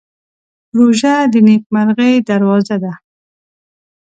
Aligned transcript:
روژه 0.77 1.15
د 1.31 1.33
نېکمرغۍ 1.47 2.13
دروازه 2.29 2.75
ده. 2.83 2.93